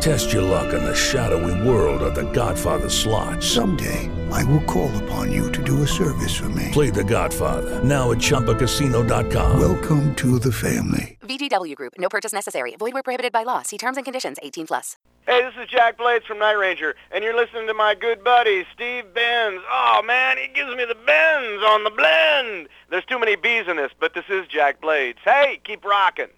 [0.00, 3.42] Test your luck in the shadowy world of The Godfather slot.
[3.42, 6.70] Someday, I will call upon you to do a service for me.
[6.72, 9.58] Play The Godfather now at ChumbaCasino.com.
[9.60, 11.18] Welcome to the family.
[11.22, 11.94] VGW Group.
[11.98, 12.76] No purchase necessary.
[12.76, 13.62] Void where prohibited by law.
[13.62, 14.38] See terms and conditions.
[14.42, 14.96] 18 plus.
[15.26, 18.64] Hey, this is Jack Blades from Night Ranger, and you're listening to my good buddy,
[18.72, 19.60] Steve Benz.
[19.68, 22.68] Oh, man, he gives me the bends on the blend.
[22.90, 25.18] There's too many B's in this, but this is Jack Blades.
[25.24, 26.28] Hey, keep rocking.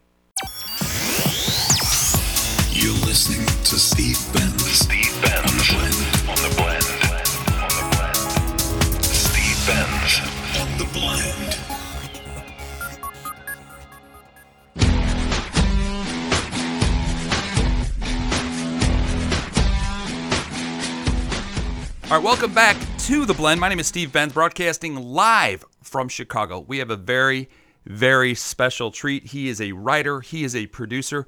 [22.11, 23.61] All right, welcome back to The Blend.
[23.61, 26.61] My name is Steve Benz, broadcasting live from Chicago.
[26.61, 27.50] We have a very,
[27.84, 29.27] very special treat.
[29.27, 31.27] He is a writer, he is a producer.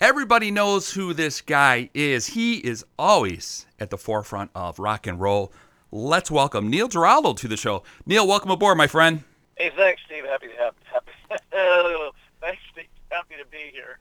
[0.00, 2.28] Everybody knows who this guy is.
[2.28, 5.52] He is always at the forefront of rock and roll.
[5.92, 7.82] Let's welcome Neil Giraldo to the show.
[8.06, 9.24] Neil, welcome aboard, my friend.
[9.58, 10.24] Hey, thanks, Steve.
[10.24, 11.12] Happy to have happy.
[11.52, 12.86] Oh, thanks, Steve.
[13.10, 13.98] Happy to be here.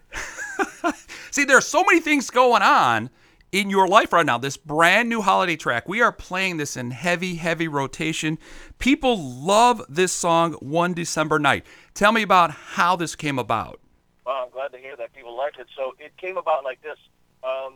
[1.31, 3.09] See, there are so many things going on
[3.53, 4.37] in your life right now.
[4.37, 5.87] This brand new holiday track.
[5.87, 8.39] We are playing this in heavy, heavy rotation.
[8.79, 11.65] People love this song, One December Night.
[11.93, 13.79] Tell me about how this came about.
[14.25, 15.67] Well, I'm glad to hear that people liked it.
[15.77, 16.97] So it came about like this.
[17.43, 17.75] Um,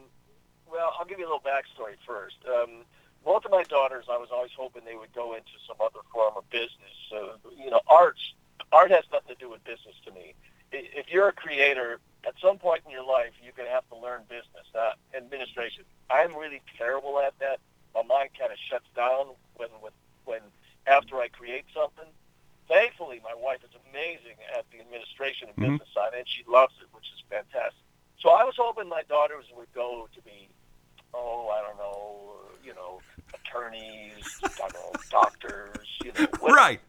[0.70, 2.38] well, I'll give you a little backstory first.
[2.48, 2.84] Um,
[3.24, 6.34] both of my daughters, I was always hoping they would go into some other form
[6.38, 6.72] of business.
[7.14, 8.34] Uh, you know, arts,
[8.72, 10.34] art has nothing to do with business to me.
[10.72, 13.96] If you're a creator, at some point in your life, you're going to have to
[13.96, 15.84] learn business, uh, administration.
[16.10, 17.60] I'm really terrible at that.
[17.96, 19.94] My mind kind of shuts down when, when,
[20.26, 20.42] when
[20.86, 22.06] after I create something.
[22.68, 25.72] Thankfully, my wife is amazing at the administration and Mhm.
[25.80, 27.80] business side, and she loves it, which is fantastic.
[28.20, 30.50] So I was hoping my daughters would go to be,
[31.14, 32.34] oh, I don't know,
[32.64, 33.00] you know,
[33.34, 36.82] attorneys, I don't know, doctors, you know, what- Right.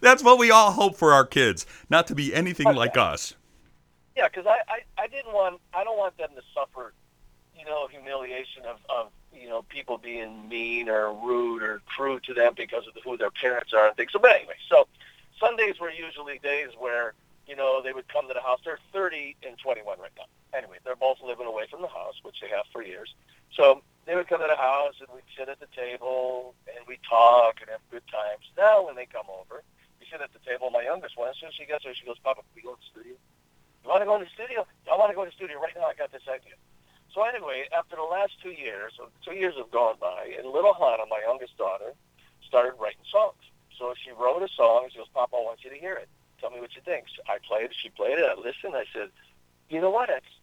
[0.00, 3.34] That's what we all hope for our kids, not to be anything like us.
[4.16, 6.94] Yeah, because I, I, I didn't want I don't want them to suffer,
[7.56, 12.34] you know, humiliation of, of you know people being mean or rude or crude to
[12.34, 14.12] them because of who their parents are and things.
[14.12, 14.88] So, but anyway, so
[15.38, 17.12] Sundays were usually days where
[17.46, 18.60] you know they would come to the house.
[18.64, 20.24] They're 30 and 21 right now.
[20.56, 23.14] Anyway, they're both living away from the house, which they have for years.
[23.52, 27.02] So they would come to the house and we'd sit at the table and we'd
[27.08, 28.48] talk and have good times.
[28.56, 29.62] Now when they come over,
[30.00, 30.70] we sit at the table.
[30.70, 32.72] My youngest one, as soon as she gets there, she goes, "Papa, can we go
[32.72, 33.16] to the studio?"
[33.86, 34.66] You want to go in the studio?
[34.90, 35.86] I want to go to the studio right now.
[35.86, 36.58] I got this idea.
[37.14, 41.06] So anyway, after the last two years, two years have gone by, and little Hana,
[41.08, 41.94] my youngest daughter,
[42.42, 43.38] started writing songs.
[43.78, 44.88] So she wrote a song.
[44.90, 46.08] She goes, Papa, I want you to hear it.
[46.40, 47.06] Tell me what you think.
[47.14, 47.76] So I played it.
[47.80, 48.26] She played it.
[48.26, 48.74] I listened.
[48.74, 49.14] I said,
[49.70, 50.08] you know what?
[50.08, 50.34] That's,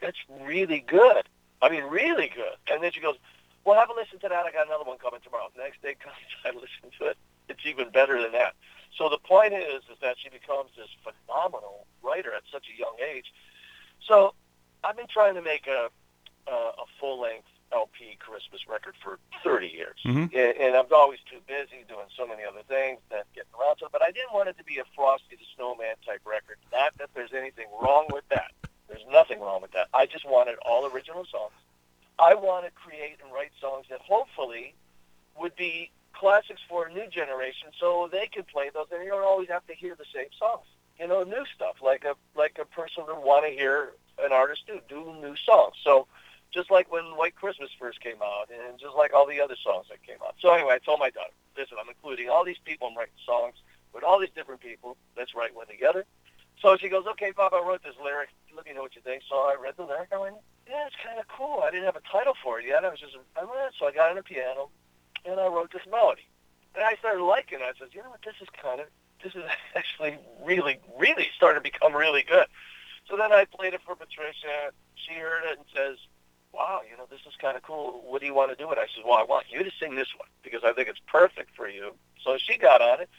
[0.00, 1.26] that's really good.
[1.60, 2.54] I mean, really good.
[2.70, 3.16] And then she goes,
[3.64, 4.46] well, have a listen to that.
[4.46, 5.50] I got another one coming tomorrow.
[5.58, 6.14] Next day comes,
[6.44, 7.18] I listen to it.
[7.52, 8.54] It's even better than that.
[8.96, 12.96] So the point is, is that she becomes this phenomenal writer at such a young
[13.00, 13.32] age.
[14.06, 14.34] So
[14.84, 15.88] I've been trying to make a
[16.48, 20.24] a, a full length LP Christmas record for 30 years, Mhm.
[20.34, 23.84] and, and I'm always too busy doing so many other things that getting around to
[23.86, 23.92] it.
[23.92, 26.58] But I didn't want it to be a Frosty the Snowman type record.
[26.72, 28.50] Not that there's anything wrong with that.
[28.88, 29.86] There's nothing wrong with that.
[29.94, 31.54] I just wanted all original songs.
[32.18, 34.74] I want to create and write songs that hopefully
[35.38, 39.24] would be classics for a new generation, so they can play those, and you don't
[39.24, 40.66] always have to hear the same songs.
[40.98, 44.62] You know, new stuff like a like a person would want to hear an artist
[44.66, 45.76] do do new songs.
[45.82, 46.06] So
[46.52, 49.86] just like when White Christmas first came out, and just like all the other songs
[49.90, 50.34] that came out.
[50.40, 52.88] So anyway, I told my daughter, listen, I'm including all these people.
[52.88, 53.54] I'm writing songs
[53.92, 54.96] with all these different people.
[55.16, 56.04] Let's write one together.
[56.60, 58.28] So she goes, okay, Papa, I wrote this lyric.
[58.54, 59.22] Let me know what you think.
[59.28, 60.10] So I read the lyric.
[60.12, 60.36] I went,
[60.68, 61.62] yeah, it's kind of cool.
[61.64, 62.84] I didn't have a title for it yet.
[62.84, 64.68] I was just, I went, so I got on the piano,
[65.24, 66.26] and I wrote this melody.
[66.74, 67.64] And I started liking it.
[67.64, 68.86] I said, you know what, this is kind of,
[69.22, 69.44] this is
[69.76, 72.46] actually really, really starting to become really good.
[73.08, 74.72] So then I played it for Patricia.
[74.94, 75.98] She heard it and says,
[76.52, 78.02] wow, you know, this is kind of cool.
[78.06, 78.82] What do you want to do with it?
[78.82, 81.50] I said, well, I want you to sing this one because I think it's perfect
[81.56, 81.94] for you.
[82.24, 83.10] So she got on it.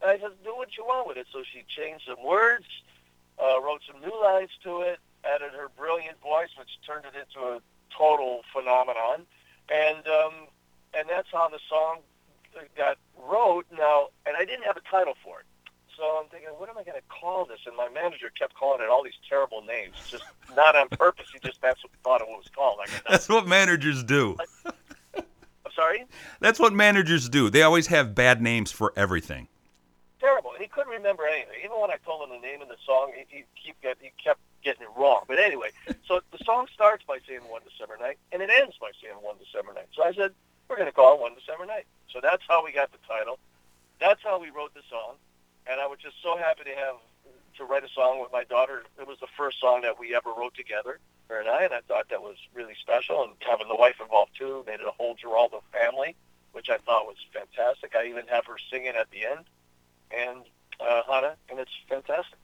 [0.00, 1.26] And I said, do what you want with it.
[1.32, 2.66] So she changed some words,
[3.42, 7.46] uh, wrote some new lines to it, added her brilliant voice, which turned it into
[7.46, 7.60] a
[7.96, 9.26] total phenomenon.
[9.68, 10.32] And um,
[10.94, 11.98] and that's how the song
[12.76, 12.96] got
[13.30, 13.66] wrote.
[13.76, 15.46] Now, and I didn't have a title for it.
[15.96, 17.60] so I'm thinking, what am I going to call this?
[17.66, 20.24] And my manager kept calling it all these terrible names, just
[20.56, 21.26] not on purpose.
[21.32, 22.78] He just that's what thought it was called.
[22.78, 24.36] Like, That's what managers do.
[25.16, 26.06] I'm sorry,
[26.40, 27.50] That's what managers do.
[27.50, 29.46] They always have bad names for everything.
[30.18, 30.50] terrible.
[30.52, 31.54] And he couldn't remember anything.
[31.64, 34.10] Even when I told him the name of the song, he, he keep get, he
[34.22, 35.20] kept getting it wrong.
[35.28, 35.68] But anyway,
[36.06, 39.36] so the song starts by saying One December Night, and it ends by saying One
[39.38, 39.86] December Night.
[39.94, 40.32] So I said,
[40.68, 41.86] we're going to call it One December Night.
[42.12, 43.38] So that's how we got the title.
[44.00, 45.14] That's how we wrote the song.
[45.66, 46.96] And I was just so happy to have
[47.58, 48.84] to write a song with my daughter.
[48.98, 50.98] It was the first song that we ever wrote together,
[51.28, 53.22] her and I, and I thought that was really special.
[53.24, 56.14] And having the wife involved too made it a whole Giraldo family,
[56.52, 57.94] which I thought was fantastic.
[57.96, 59.44] I even have her singing at the end,
[60.10, 60.44] and
[60.80, 62.38] uh, Hana, and it's fantastic.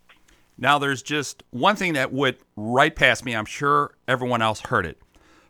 [0.58, 3.34] Now, there's just one thing that went right past me.
[3.34, 5.00] I'm sure everyone else heard it.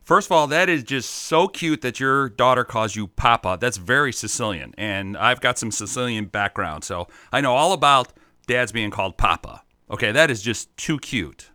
[0.05, 3.57] First of all, that is just so cute that your daughter calls you Papa.
[3.59, 4.75] That's very Sicilian.
[4.77, 8.13] And I've got some Sicilian background, so I know all about
[8.47, 9.63] dads being called Papa.
[9.91, 11.51] Okay, that is just too cute.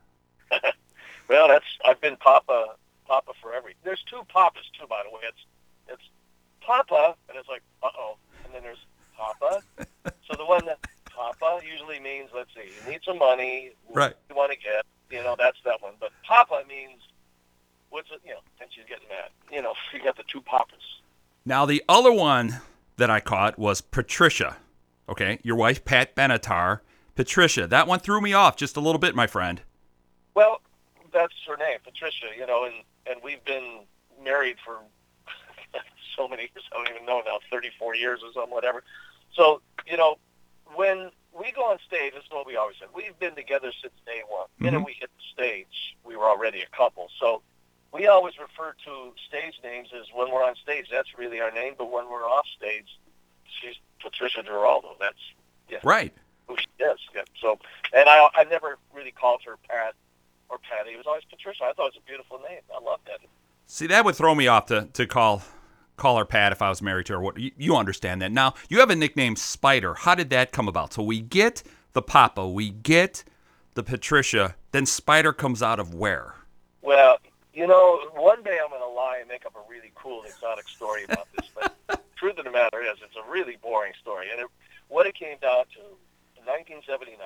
[1.30, 2.74] Well, that's I've been Papa
[3.08, 3.76] Papa for every.
[3.84, 5.22] There's two Papas too, by the way.
[5.28, 5.46] It's
[5.88, 6.10] it's
[6.60, 8.84] Papa, and it's like uh oh, and then there's
[9.16, 9.62] Papa.
[10.28, 14.16] so the one that Papa usually means, let's see, you need some money, Right.
[14.28, 15.94] You want to get, you know, that's that one.
[16.00, 17.02] But Papa means
[17.90, 18.22] what's it?
[18.24, 19.30] You know, and she's getting mad.
[19.52, 21.02] You know, you got the two Papas.
[21.46, 22.62] Now, the other one
[22.98, 24.58] that I caught was Patricia.
[25.08, 26.82] Okay, your wife, Pat Benatar.
[27.20, 27.68] Patricia.
[27.68, 29.62] That one threw me off just a little bit, my friend.
[30.36, 30.62] Well,
[31.12, 32.28] that's her name, Patricia.
[32.38, 32.76] You know, and
[33.10, 33.82] and we've been
[34.24, 34.78] married for
[36.16, 36.64] so many years.
[36.72, 38.84] I don't even know now, 34 years or something, whatever.
[39.34, 40.16] So you know,
[40.76, 42.88] when we go on stage, this is what we always said.
[42.94, 44.44] We've been together since day one.
[44.44, 44.66] Mm-hmm.
[44.66, 47.10] The minute we hit the stage, we were already a couple.
[47.20, 47.42] So
[47.94, 50.88] we always refer to stage names as when we're on stage.
[50.92, 51.74] That's really our name.
[51.78, 52.88] But when we're off stage,
[53.62, 54.96] she's Patricia Giraldo.
[55.00, 55.18] That's
[55.70, 56.14] yeah, Right.
[56.48, 57.00] who she is.
[57.16, 57.22] Yeah.
[57.42, 57.60] So,
[57.94, 59.94] and I I never really called her Pat
[60.50, 60.92] or Patty.
[60.92, 61.64] It was always Patricia.
[61.66, 62.62] I thought it was a beautiful name.
[62.76, 63.20] I love that.
[63.68, 65.44] See, that would throw me off to, to call
[65.96, 67.20] call her Pat if I was married to her.
[67.22, 68.32] What you, you understand that.
[68.32, 69.94] Now, you have a nickname Spider.
[69.94, 70.94] How did that come about?
[70.94, 71.62] So we get
[71.94, 73.24] the Papa, we get
[73.76, 76.36] the Patricia, then Spider comes out of where?
[76.82, 77.18] Well,
[77.60, 80.70] you know, one day I'm going to lie and make up a really cool exotic
[80.70, 81.50] story about this.
[81.54, 81.76] But
[82.16, 84.28] truth of the matter is, it's a really boring story.
[84.32, 84.48] And it,
[84.88, 85.84] what it came down to,
[86.40, 87.20] in 1979,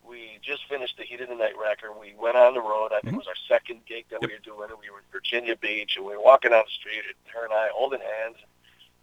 [0.00, 1.92] we just finished the Heat of the Night record.
[2.00, 2.96] We went on the road.
[2.96, 3.52] I think it was mm-hmm.
[3.52, 4.72] our second gig that we were doing.
[4.72, 7.44] And we were in Virginia Beach, and we were walking down the street, and her
[7.44, 8.40] and I holding hands.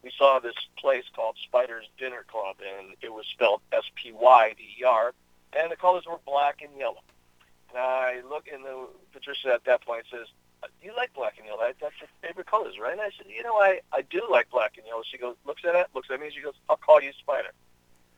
[0.02, 5.14] We saw this place called Spider's Dinner Club, and it was spelled S-P-Y-D-E-R,
[5.54, 7.06] and the colors were black and yellow.
[7.70, 10.26] And I look, and the Patricia at that point says,
[10.82, 11.62] "You like black and yellow?
[11.80, 14.78] That's your favorite colors, right?" And I said, "You know, I I do like black
[14.78, 17.12] and yellow." She goes, looks at it, looks at me, she goes, "I'll call you
[17.20, 17.52] Spider."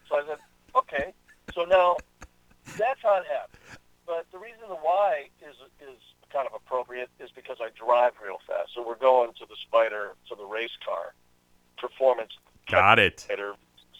[0.07, 0.37] So I said,
[0.75, 1.13] "Okay."
[1.53, 1.97] So now
[2.77, 3.79] that's how it happened.
[4.05, 5.97] But the reason the why is is
[6.31, 8.71] kind of appropriate is because I drive real fast.
[8.75, 11.13] So we're going to the Spider, to the race car
[11.77, 12.31] performance.
[12.67, 13.21] Got it.
[13.21, 13.53] Spider,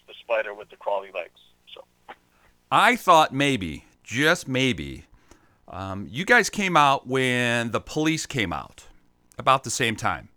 [0.08, 1.40] the Spider with the crawly legs.
[1.74, 1.84] So.
[2.72, 5.06] I thought maybe, just maybe,
[5.70, 8.86] um, you guys came out when the police came out
[9.38, 10.30] about the same time.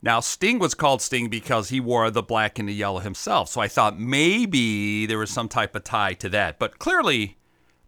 [0.00, 3.48] Now, Sting was called Sting because he wore the black and the yellow himself.
[3.48, 6.58] So I thought maybe there was some type of tie to that.
[6.58, 7.36] But clearly,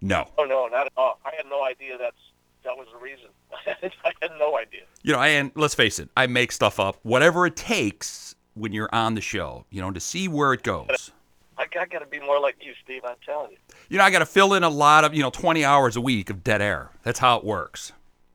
[0.00, 0.28] no.
[0.36, 1.20] Oh no, not at all.
[1.24, 2.16] I had no idea that's
[2.64, 3.28] that was the reason.
[4.04, 4.82] I had no idea.
[5.02, 8.92] You know, and let's face it, I make stuff up, whatever it takes when you're
[8.92, 11.12] on the show, you know, to see where it goes.
[11.60, 13.02] I, I got to be more like you, Steve.
[13.04, 13.58] I'm telling you.
[13.90, 16.00] You know, I got to fill in a lot of, you know, 20 hours a
[16.00, 16.90] week of dead air.
[17.02, 17.92] That's how it works.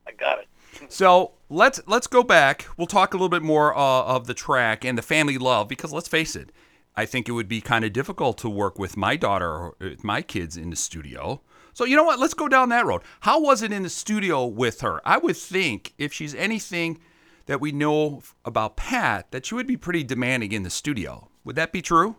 [0.07, 0.47] I got it.
[0.89, 2.67] So let's let's go back.
[2.77, 5.93] We'll talk a little bit more uh, of the track and the family love because
[5.93, 6.51] let's face it,
[6.97, 10.03] I think it would be kind of difficult to work with my daughter or with
[10.03, 11.41] my kids in the studio.
[11.73, 12.19] So you know what?
[12.19, 13.03] Let's go down that road.
[13.21, 15.01] How was it in the studio with her?
[15.05, 16.99] I would think if she's anything
[17.45, 21.29] that we know about Pat, that she would be pretty demanding in the studio.
[21.45, 22.17] Would that be true?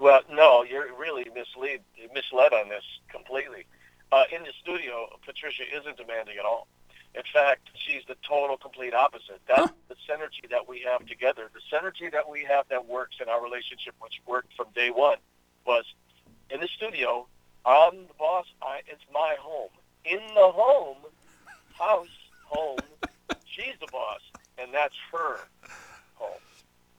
[0.00, 1.82] Well, no, you're really mislead
[2.14, 3.66] misled on this completely.
[4.12, 6.68] Uh, in the studio, Patricia isn't demanding at all.
[7.14, 9.40] In fact, she's the total, complete opposite.
[9.46, 9.74] That's Huh.
[9.88, 11.50] the synergy that we have together.
[11.52, 15.18] The synergy that we have that works in our relationship, which worked from day one,
[15.66, 15.84] was
[16.50, 17.26] in the studio.
[17.66, 18.46] I'm the boss.
[18.62, 19.70] I, it's my home.
[20.04, 20.98] In the home,
[21.72, 22.08] house,
[22.42, 22.84] home,
[23.44, 24.20] she's the boss,
[24.58, 25.40] and that's her
[26.14, 26.40] home.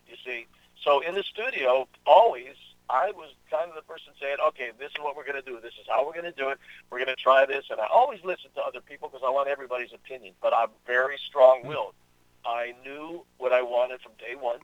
[0.08, 0.48] You see,
[0.84, 2.55] so in the studio, always
[2.91, 5.60] I was kind of the person saying, "Okay, this is what we're going to do.
[5.62, 6.60] This is how we're going to do it.
[6.89, 9.48] We're going to try this." And I always listen to other people because I want
[9.48, 10.33] everybody's opinion.
[10.41, 11.95] But I'm very strong-willed.
[12.45, 14.60] I knew what I wanted from day one.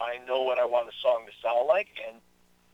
[0.00, 2.20] I know what I want a song to sound like, and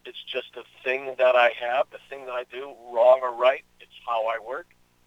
[0.05, 3.65] It's just a thing that I have, the thing that I do, wrong or right.
[3.81, 4.67] It's how I work.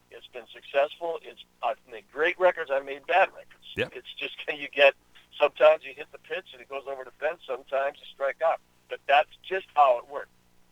[0.10, 1.20] It's been successful.
[1.22, 2.72] It's I've made great records.
[2.72, 3.68] I've made bad records.
[3.75, 3.92] Yep.
[3.96, 4.94] It's just you get
[5.39, 7.42] sometimes you hit the pitch and it goes over the fence.
[7.46, 8.62] Sometimes you strike out.
[8.89, 10.30] But that's just how it works.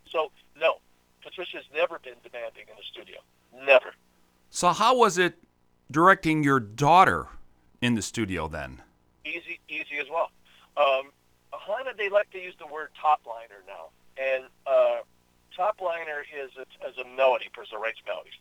[0.10, 0.76] So no,
[1.24, 3.18] Patricia's never been demanding in the studio.
[3.66, 3.94] Never.
[4.50, 5.36] So how was it
[5.90, 7.28] directing your daughter
[7.82, 8.82] in the studio then?
[9.26, 10.32] easy, easy as well.
[10.78, 11.12] Um,
[11.52, 15.02] Hana, they like to use the word top liner now, and uh,
[15.56, 18.34] top liner is a, is a melody person writes melodies.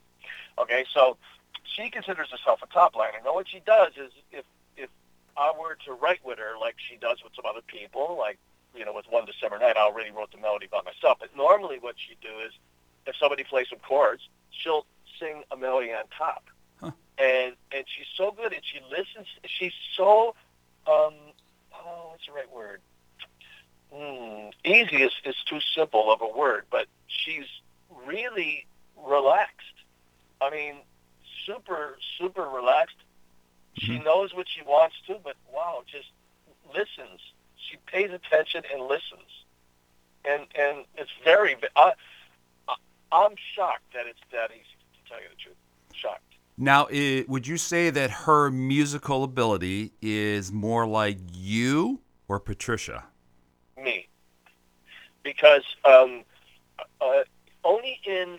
[0.58, 1.16] Okay, so
[1.64, 3.18] she considers herself a top liner.
[3.24, 4.44] Now, what she does is, if
[4.76, 4.90] if
[5.36, 8.38] I were to write with her like she does with some other people, like
[8.74, 11.18] you know, with One December Night, I already wrote the melody by myself.
[11.20, 12.52] But normally, what she do is,
[13.06, 14.86] if somebody plays some chords, she'll
[15.18, 16.44] sing a melody on top.
[17.18, 19.26] And and she's so good, and she listens.
[19.44, 20.34] She's so
[20.86, 21.14] um,
[21.74, 22.80] oh, what's the right word?
[23.92, 27.46] Hmm, easy is, is too simple of a word, but she's
[28.06, 29.66] really relaxed.
[30.40, 30.76] I mean,
[31.46, 32.96] super, super relaxed.
[33.74, 36.08] She knows what she wants to, but wow, just
[36.68, 37.20] listens.
[37.72, 39.30] She pays attention and listens,
[40.26, 41.56] and and it's very.
[41.74, 41.92] I,
[43.10, 44.76] I'm shocked that it's that easy.
[44.92, 45.56] To tell you the truth,
[45.94, 46.20] shocked.
[46.58, 53.04] Now, i would you say that her musical ability is more like you or Patricia?
[53.82, 54.06] me
[55.22, 56.22] because um,
[57.00, 57.22] uh,
[57.64, 58.38] only in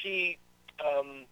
[0.00, 0.38] she
[0.84, 1.24] um,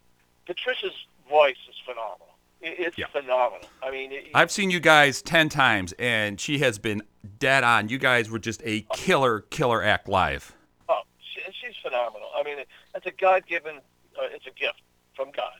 [0.47, 0.93] Patricia's
[1.29, 2.27] voice is phenomenal.
[2.61, 3.07] It, it's Yeah.
[3.09, 3.69] phenomenal.
[3.83, 7.03] I mean, it, I've seen you guys 10 times, and she has been
[7.38, 7.88] dead on.
[7.88, 10.53] You guys were just a killer, killer act live.
[10.88, 12.29] oh, she, she's phenomenal.
[12.37, 13.77] I mean, it, it's a God-given.
[13.77, 14.81] Uh, it's a gift
[15.15, 15.55] from God,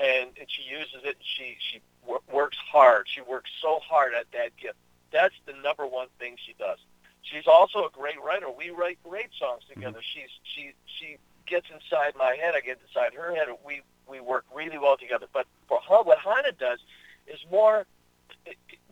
[0.00, 1.16] and, and she uses it.
[1.20, 3.06] She she wor- works hard.
[3.06, 4.76] She works so hard at that gift.
[5.12, 6.78] That's the number one thing she does.
[7.22, 8.46] She's also a great writer.
[8.50, 9.98] We write great songs together.
[10.00, 12.54] She's she she gets inside my head.
[12.54, 13.48] I get inside her head.
[13.66, 15.26] We we work really well together.
[15.32, 16.78] But for her, what Hana does
[17.26, 17.86] is more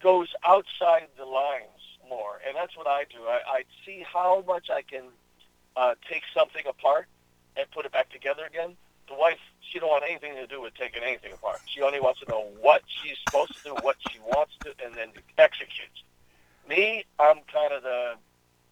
[0.03, 1.65] goes outside the lines
[2.09, 3.25] more, and that's what I do.
[3.27, 5.05] I, I see how much I can
[5.77, 7.07] uh, take something apart
[7.57, 8.77] and put it back together again.
[9.09, 11.61] The wife, she don't want anything to do with taking anything apart.
[11.67, 14.95] She only wants to know what she's supposed to do, what she wants to, and
[14.95, 15.09] then
[15.39, 16.03] executes.
[16.69, 18.15] Me, I'm kind of the,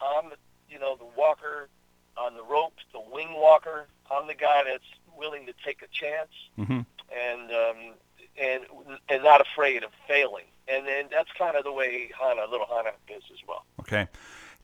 [0.00, 0.32] I'm
[0.68, 1.68] you know, the walker
[2.16, 3.86] on the ropes, the wing walker.
[4.10, 4.84] I'm the guy that's
[5.16, 6.80] willing to take a chance Mm-hmm.
[7.16, 7.94] and um,
[8.40, 8.64] and
[9.08, 10.44] and not afraid of failing.
[10.66, 13.64] And then that's kind of the way Hana, little Hana, is as well.
[13.80, 14.08] Okay.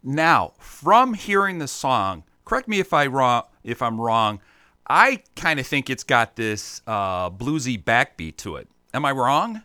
[0.03, 4.41] Now, from hearing the song, correct me if I wrong if I'm wrong.
[4.89, 8.67] I kind of think it's got this uh, bluesy backbeat to it.
[8.93, 9.63] Am I wrong?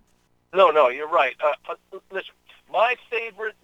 [0.53, 1.35] No, no, you're right.
[1.43, 1.73] Uh,
[2.11, 2.33] listen,
[2.71, 3.55] my favorite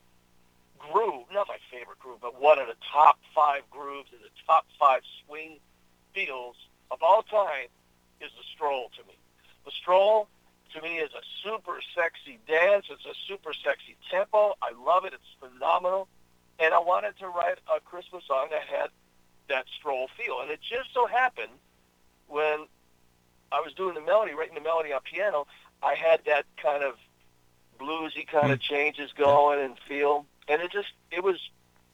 [0.80, 4.66] groove, not my favorite groove, but one of the top five grooves and the top
[4.80, 5.60] five swing
[6.16, 6.56] feels
[6.92, 7.68] of all time
[8.20, 9.16] is the stroll to me.
[9.66, 10.28] The stroll
[10.74, 12.86] to me is a super sexy dance.
[12.90, 14.56] It's a super sexy tempo.
[14.62, 15.14] I love it.
[15.14, 16.08] It's phenomenal.
[16.60, 18.90] And I wanted to write a Christmas song that had
[19.50, 20.42] that stroll feel.
[20.42, 21.52] And it just so happened
[22.28, 22.68] when
[23.52, 25.48] I was doing the melody, writing the melody on piano,
[25.84, 26.96] I had that kind of
[27.80, 28.62] bluesy kind of mm.
[28.62, 31.38] changes going and feel, and it just it was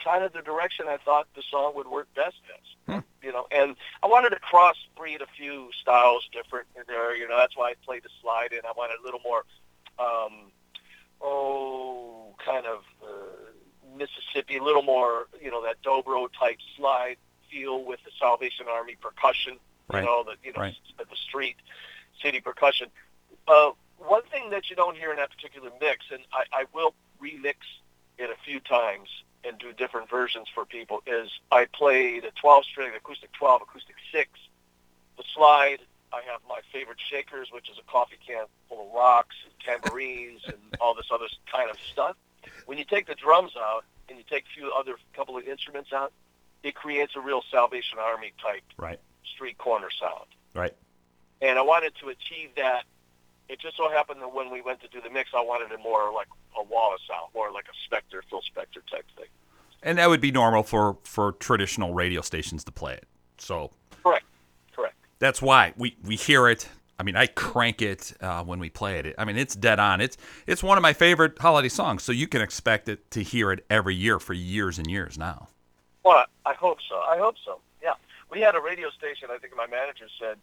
[0.03, 2.63] kind of the direction I thought the song would work best as.
[3.23, 7.15] You know, and I wanted to crossbreed a few styles different in there.
[7.15, 8.59] You know, that's why I played the slide in.
[8.65, 9.43] I wanted a little more,
[9.99, 10.51] um,
[11.21, 17.17] oh, kind of uh, Mississippi, a little more, you know, that dobro type slide
[17.51, 19.57] feel with the Salvation Army percussion.
[19.89, 20.01] Right.
[20.01, 20.75] You know, the you know Right.
[20.97, 21.55] the street
[22.21, 22.89] city percussion.
[23.47, 26.93] Uh, one thing that you don't hear in that particular mix, and I, I will
[27.21, 27.55] remix
[28.17, 29.09] it a few times
[29.43, 34.29] and do different versions for people, is I played a 12-string acoustic 12, acoustic 6,
[35.17, 35.79] the slide.
[36.13, 40.41] I have my favorite shakers, which is a coffee can full of rocks and tambourines
[40.47, 42.15] and all this other kind of stuff.
[42.65, 45.91] When you take the drums out and you take a few other couple of instruments
[45.93, 46.13] out,
[46.63, 48.99] it creates a real Salvation Army type Right.
[49.35, 50.25] street corner sound
[50.55, 50.73] Right.
[51.41, 52.85] and I wanted to achieve that.
[53.49, 55.79] It just so happened that when we went to do the mix, I wanted it
[55.81, 56.27] more like
[56.57, 59.27] a Wall of Sound, more like a Spector, Phil Spector type thing.
[59.83, 63.07] And that would be normal for for traditional radio stations to play it.
[63.37, 63.71] So
[64.03, 64.25] Correct,
[64.75, 64.95] correct.
[65.19, 66.67] that's why we we hear it.
[66.99, 69.13] I mean, I crank it uh, when we play it.
[69.19, 70.01] I mean, it's dead on.
[70.01, 72.03] It's it's one of my favorite holiday songs.
[72.03, 75.47] So you can expect it to hear it every year for years and years now.
[76.03, 76.95] Well, I hope so.
[76.95, 77.59] I hope so.
[77.83, 77.93] Yeah,
[78.31, 79.29] we had a radio station.
[79.31, 80.37] I think my manager said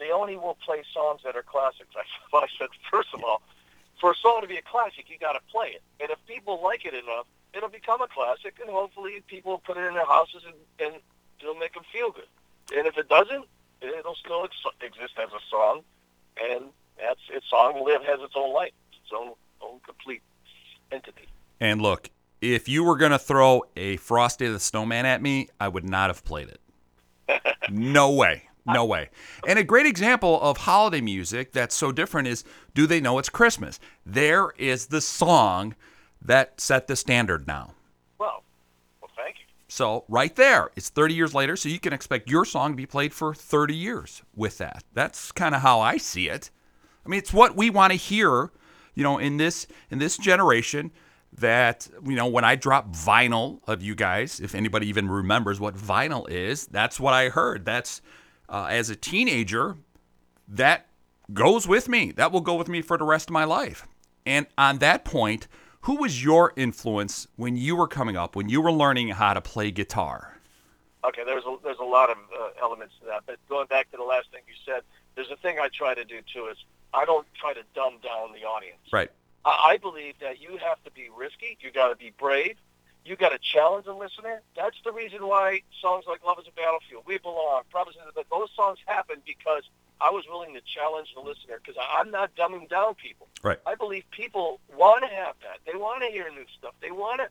[0.00, 1.90] they only will play songs that are classics.
[1.96, 2.02] I,
[2.32, 3.42] well, I said, first of all,
[4.00, 6.60] for a song to be a classic, you got to play it, and if people
[6.62, 10.06] like it enough, it'll become a classic, and hopefully people will put it in their
[10.06, 11.02] houses and, and
[11.40, 12.28] it'll make them feel good.
[12.76, 13.44] And if it doesn't,
[13.82, 15.82] it'll still ex- exist as a song,
[16.40, 16.66] and
[16.98, 20.22] that's its song live has its own life, its own own complete
[20.92, 21.26] entity.
[21.60, 25.68] And look, if you were going to throw a Frosty the Snowman at me, I
[25.68, 27.40] would not have played it.
[27.70, 28.49] no way.
[28.66, 29.10] No way.
[29.46, 33.28] And a great example of holiday music that's so different is Do They Know It's
[33.28, 33.80] Christmas?
[34.04, 35.74] There is the song
[36.22, 37.72] that set the standard now.
[38.18, 38.44] Well,
[39.00, 39.44] well, thank you.
[39.68, 42.86] So, right there, it's 30 years later, so you can expect your song to be
[42.86, 44.84] played for 30 years with that.
[44.92, 46.50] That's kind of how I see it.
[47.04, 48.50] I mean, it's what we want to hear,
[48.94, 50.90] you know, in this in this generation
[51.32, 55.76] that, you know, when I drop vinyl of you guys, if anybody even remembers what
[55.76, 57.64] vinyl is, that's what I heard.
[57.64, 58.02] That's
[58.50, 59.76] uh, as a teenager,
[60.48, 60.86] that
[61.32, 62.12] goes with me.
[62.12, 63.86] That will go with me for the rest of my life.
[64.26, 65.46] And on that point,
[65.82, 69.40] who was your influence when you were coming up, when you were learning how to
[69.40, 70.36] play guitar?
[71.02, 73.96] Okay, there's a, there's a lot of uh, elements to that, but going back to
[73.96, 74.82] the last thing you said,
[75.14, 76.58] there's a thing I try to do too is
[76.92, 78.80] I don't try to dumb down the audience.
[78.92, 79.10] Right.
[79.44, 81.56] I I believe that you have to be risky.
[81.60, 82.56] You got to be brave.
[83.04, 84.42] You got to challenge the listener.
[84.54, 88.50] That's the reason why songs like "Love Is a Battlefield," "We Belong," "Promise," but those
[88.54, 89.62] songs happen because
[90.00, 93.28] I was willing to challenge the listener because I'm not dumbing down people.
[93.42, 93.58] Right.
[93.66, 95.58] I believe people want to have that.
[95.66, 96.74] They want to hear new stuff.
[96.80, 97.28] They want to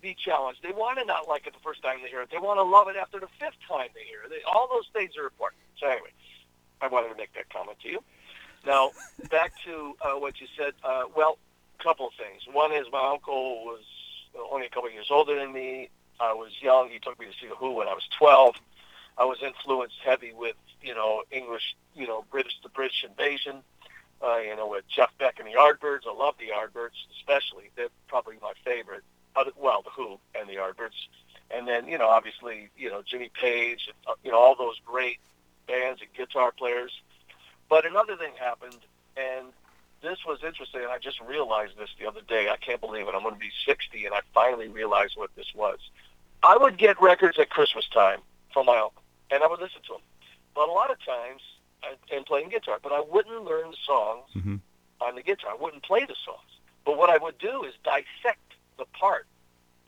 [0.00, 0.62] be challenged.
[0.62, 2.30] They want to not like it the first time they hear it.
[2.30, 4.30] They want to love it after the fifth time they hear it.
[4.30, 5.60] They, all those things are important.
[5.78, 6.10] So anyway,
[6.80, 8.02] I wanted to make that comment to you.
[8.66, 8.90] Now,
[9.30, 10.74] back to uh, what you said.
[10.84, 11.38] Uh, well,
[11.78, 12.42] a couple of things.
[12.52, 13.84] One is my uncle was
[14.50, 15.88] only a couple years older than me.
[16.18, 16.90] I was young.
[16.90, 18.56] He took me to see The Who when I was 12.
[19.18, 23.62] I was influenced heavy with, you know, English, you know, British, the British invasion,
[24.22, 26.06] uh, you know, with Jeff Beck and the Yardbirds.
[26.06, 27.70] I love the Yardbirds, especially.
[27.76, 29.02] They're probably my favorite.
[29.36, 30.96] Other, well, The Who and the Yardbirds.
[31.50, 34.80] And then, you know, obviously, you know, Jimmy Page, and, uh, you know, all those
[34.84, 35.18] great
[35.66, 36.92] bands and guitar players.
[37.68, 38.78] But another thing happened,
[39.16, 39.46] and
[40.02, 42.48] this was interesting, and I just realized this the other day.
[42.50, 43.14] I can't believe it.
[43.14, 45.78] I'm going to be 60, and I finally realized what this was.
[46.42, 48.20] I would get records at Christmas time
[48.52, 50.02] from my uncle, and I would listen to them.
[50.54, 51.42] But a lot of times,
[51.82, 54.56] I, and playing guitar, but I wouldn't learn the songs Mm-hmm.
[55.00, 55.52] on the guitar.
[55.52, 56.50] I wouldn't play the songs.
[56.84, 58.40] But what I would do is dissect
[58.78, 59.26] the part.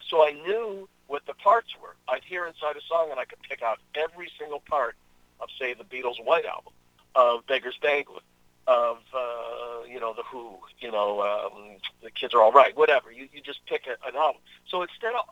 [0.09, 1.97] So I knew what the parts were.
[2.09, 4.95] I'd hear inside a song, and I could pick out every single part
[5.41, 6.73] of, say, the Beatles' White Album,
[7.15, 8.23] of Beggar's Banquet,
[8.67, 13.11] of uh, you know the Who, you know um, the Kids Are All Right, whatever.
[13.11, 14.41] You you just pick a, an album.
[14.69, 15.25] So instead of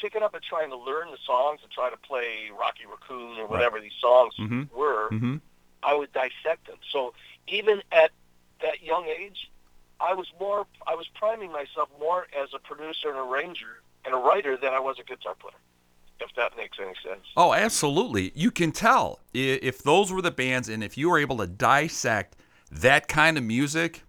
[0.00, 3.46] picking up and trying to learn the songs and try to play Rocky Raccoon or
[3.46, 4.70] whatever these songs Mhm.
[4.72, 5.36] were, Mm-hmm.
[5.82, 6.78] I would dissect them.
[6.90, 7.14] So
[7.46, 8.10] even at
[8.60, 9.50] that young age,
[10.00, 14.18] I was more I was priming myself more as a producer and arranger and a
[14.18, 15.54] writer than I was a guitar player.
[16.20, 17.26] If that makes any sense.
[17.36, 18.32] Oh, absolutely.
[18.34, 22.36] You can tell if those were the bands and if you were able to dissect
[22.74, 24.02] that kind of music,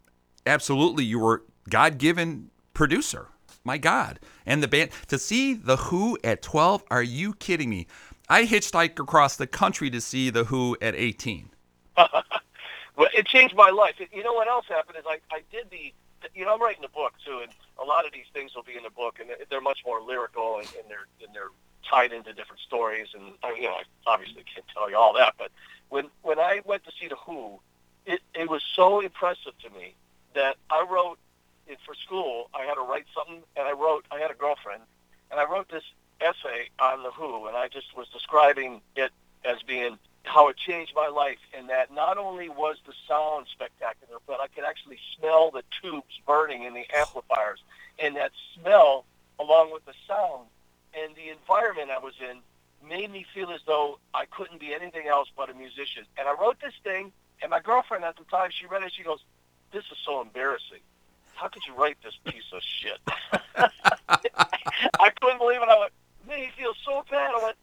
[0.45, 3.29] absolutely you were God-given producer.
[3.63, 4.19] My God.
[4.45, 7.87] And the band to see The Who at 12, are you kidding me?
[8.29, 11.49] I hitchhiked across the country to see The Who at 18.
[12.97, 13.95] Well, it changed my life.
[14.13, 15.93] You know what else happened is I, I did the,
[16.33, 18.77] you know, I'm writing a book too, and a lot of these things will be
[18.77, 21.51] in the book, and they're much more lyrical, and, and they're and they're
[21.89, 25.35] tied into different stories, and I you know, I obviously can't tell you all that,
[25.37, 25.51] but
[25.89, 27.59] when when I went to see the Who,
[28.05, 29.93] it it was so impressive to me
[30.33, 31.17] that I wrote
[31.67, 32.49] it for school.
[32.53, 34.05] I had to write something, and I wrote.
[34.11, 34.81] I had a girlfriend,
[35.31, 35.83] and I wrote this
[36.21, 39.11] essay on the Who, and I just was describing it
[39.43, 44.19] as being how it changed my life in that not only was the sound spectacular,
[44.27, 47.59] but I could actually smell the tubes burning in the amplifiers.
[47.99, 49.05] And that smell,
[49.39, 50.47] along with the sound
[50.93, 52.39] and the environment I was in,
[52.87, 56.05] made me feel as though I couldn't be anything else but a musician.
[56.17, 59.03] And I wrote this thing, and my girlfriend at the time, she read it, she
[59.03, 59.19] goes,
[59.71, 60.79] this is so embarrassing.
[61.33, 62.99] How could you write this piece of shit?
[64.99, 65.67] I couldn't believe it.
[65.67, 65.91] I went,
[66.27, 67.31] made me feel so bad.
[67.35, 67.57] I went,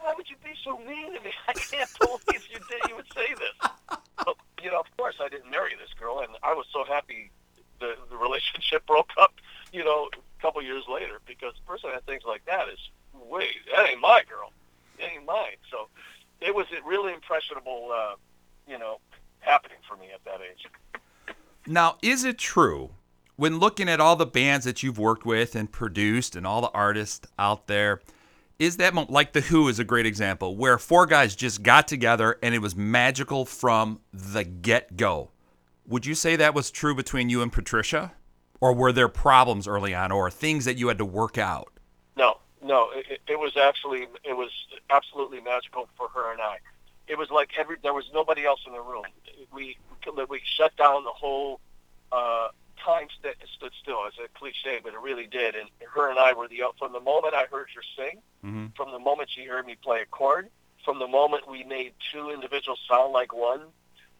[0.00, 1.32] why would you be so mean to me?
[1.48, 2.88] I can't believe you did.
[2.88, 3.70] You would say this.
[4.24, 7.30] But, you know, of course, I didn't marry this girl, and I was so happy
[7.80, 9.34] the the relationship broke up.
[9.72, 12.78] You know, a couple years later, because the person that things like that is,
[13.28, 14.52] wait, that ain't my girl.
[14.98, 15.58] That ain't mine.
[15.70, 15.88] So
[16.40, 18.14] it was a really impressionable, uh,
[18.68, 19.00] you know,
[19.40, 20.66] happening for me at that age.
[21.66, 22.90] Now, is it true
[23.36, 26.70] when looking at all the bands that you've worked with and produced and all the
[26.70, 28.00] artists out there,
[28.58, 32.38] is that like The Who is a great example where four guys just got together
[32.42, 35.30] and it was magical from the get go?
[35.86, 38.12] Would you say that was true between you and Patricia?
[38.60, 41.72] Or were there problems early on or things that you had to work out?
[42.16, 44.50] no, no, it- it was actually it was
[44.90, 46.58] absolutely magical for her and I.
[47.08, 49.04] It was like every there was nobody else in the room.
[49.52, 49.76] We
[50.28, 51.60] we shut down the whole
[52.12, 52.48] uh,
[52.84, 54.00] time st- stood still.
[54.06, 55.54] It's a cliche, but it really did.
[55.54, 58.74] And her and I were the from the moment I heard her sing, Mhm.
[58.76, 60.50] from the moment she heard me play a chord,
[60.84, 63.62] from the moment we made two individuals sound like one,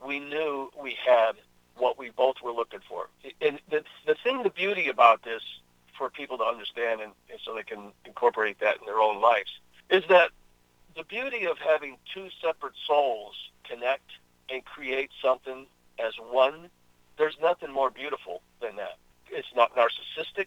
[0.04, 1.32] we knew we had
[1.76, 3.08] what we both were looking for.
[3.40, 5.42] And the the thing, the beauty about this
[5.98, 9.50] for people to understand and, and so they can incorporate that in their own lives
[9.88, 10.30] is that
[10.96, 14.10] the beauty of having two separate souls connect
[14.50, 15.66] and create something
[15.98, 16.70] as one,
[17.18, 18.96] there's nothing more beautiful than that.
[19.30, 20.46] It's not narcissistic.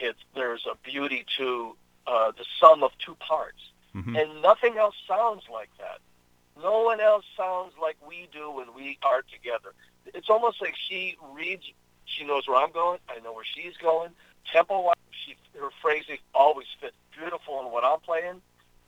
[0.00, 1.76] It's there's a beauty to
[2.06, 3.60] uh, the sum of two parts,
[3.94, 4.20] Mhm.
[4.20, 6.00] and nothing else sounds like that.
[6.60, 9.72] No one else sounds like we do when we are together.
[10.06, 11.64] It's almost like she reads.
[12.06, 12.98] She knows where I'm going.
[13.08, 14.10] I know where she's going.
[14.52, 18.42] Tempo-wise, she her phrasing always fits beautiful in what I'm playing.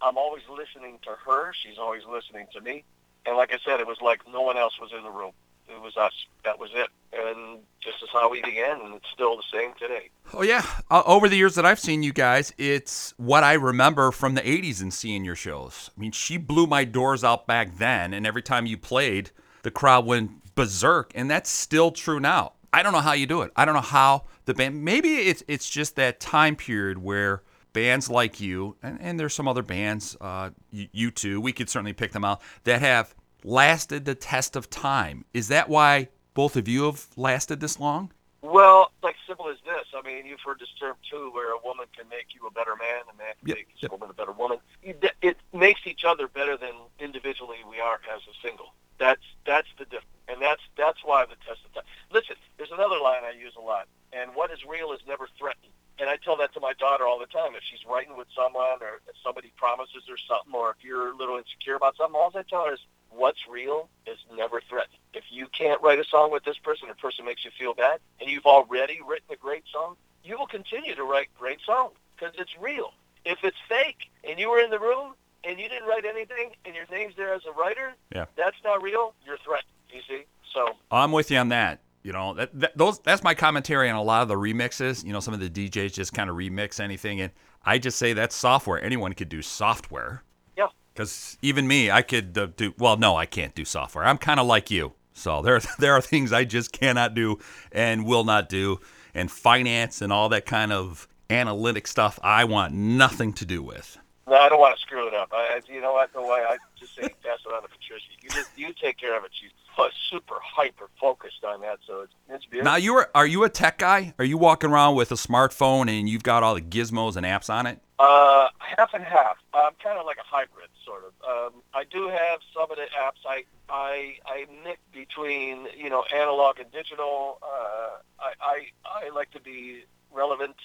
[0.05, 1.53] I'm always listening to her.
[1.55, 2.85] She's always listening to me.
[3.27, 5.33] And like I said, it was like no one else was in the room.
[5.67, 6.13] It was us.
[6.45, 6.89] That was it.
[7.15, 10.11] And this is how we began, and it's still the same today.
[10.35, 10.63] Oh yeah.
[10.91, 14.43] Uh, over the years that I've seen you guys, it's what I remember from the
[14.43, 15.91] '80s and seeing your shows.
[15.97, 19.31] I mean, she blew my doors out back then, and every time you played,
[19.63, 22.53] the crowd went berserk, and that's still true now.
[22.75, 23.53] I don't know how you do it.
[23.57, 24.85] I don't know how the band.
[24.85, 27.43] Maybe it's it's just that time period where
[27.75, 31.93] bands like you, and, and there's some other bands, uh, you, U2, we could certainly
[31.93, 35.27] pick them out that have lasted the test of time.
[35.35, 38.11] Is that why both of you have lasted this long?
[38.41, 39.87] Well, like simple as this.
[39.95, 42.77] I mean, you've heard this term too, where a woman can make you a better
[42.77, 43.91] man, a man can Yep, make yep.
[43.91, 44.59] a woman a better woman.
[44.83, 48.73] It, it makes each other better than individually we are as a single.
[48.99, 51.85] That's that's the difference, and that's that's why the test of time.
[52.13, 55.73] Listen, there's another line I use a lot, and what is real is never threatened.
[55.99, 57.55] And I tell that to my daughter all the time.
[57.55, 61.17] If she's writing with someone, or if somebody promises her something, or if you're a
[61.17, 62.81] little insecure about something, all I tell her is,
[63.11, 66.95] "What's real is never threatened." If you can't write a song with this person, the
[66.97, 70.95] person makes you feel bad, and you've already written a great song, you will continue
[70.97, 72.93] to write great songs because it's real.
[73.25, 76.75] If it's fake and you were in the room and you didn't write anything and
[76.75, 78.27] your name's there as a writer, Yeah.
[78.35, 79.15] that's not real.
[79.25, 79.71] You're threatened.
[79.91, 80.25] You see?
[80.53, 81.79] So I'm with you on that.
[82.05, 85.05] You know, that, that those that's my commentary on a lot of the remixes.
[85.05, 87.33] You know, some of the DJs just kind of remix anything, and
[87.65, 88.81] I just say that's software.
[88.83, 90.23] Anyone could do software.
[90.57, 92.75] yeah, Because even me, I could uh, do.
[92.79, 94.05] Well, no, I can't do software.
[94.05, 94.93] I'm kind of like you.
[95.15, 97.39] So there, there are things I just cannot do
[97.73, 98.81] and will not do,
[99.15, 102.19] and finance and all that kind of analytic stuff.
[102.23, 103.97] I want nothing to do with.
[104.29, 105.31] no, I don't want to screw it up.
[105.33, 106.13] I, you know what?
[106.13, 108.05] The way I just say pass it on to Patricia.
[108.21, 109.31] You just you take care of it.
[109.41, 109.64] She's uh,
[110.11, 112.73] super hyper focused on that, so it's it's beautiful.
[112.73, 114.15] Now you are are you a tech guy?
[114.19, 117.51] Are you walking around with a smartphone and you've got all the gizmos and apps
[117.51, 117.81] on it?
[117.99, 119.37] Uh, half and half.
[119.53, 121.13] I'm kind of like a hybrid, sort of.
[121.29, 123.25] Um, I do have some of the apps.
[123.27, 127.39] I I I mix between you know analog and digital.
[127.43, 130.57] Uh, I, I I like to be relevant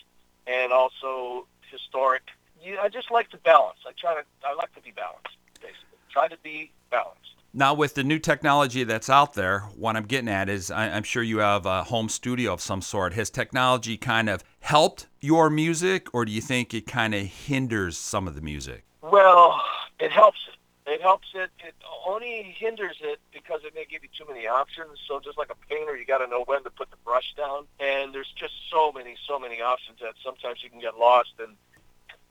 [0.47, 2.23] and also historic.
[2.61, 3.79] You, I just like to balance.
[3.87, 4.23] I try to.
[4.43, 5.97] I like to be balanced, basically.
[6.11, 7.38] Try to be balanced.
[7.51, 11.01] Now, with the new technology that's out there, what I'm getting at is I, I'm
[11.01, 13.13] sure you have a home studio of some sort.
[13.13, 17.97] Has technology kind of helped your music, or do you think it kind of hinders
[17.97, 18.83] some of the music?
[19.01, 19.59] Well,
[19.99, 20.91] it helps it.
[20.91, 21.49] It helps it.
[21.59, 21.73] It
[22.07, 24.99] only hinders it because it may give you too many options.
[25.07, 27.65] So just like a painter, you got to know when to put the brush down.
[27.79, 31.33] And there's just so many, so many options that sometimes you can get lost.
[31.39, 31.55] And